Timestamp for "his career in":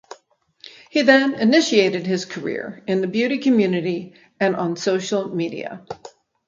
2.07-3.01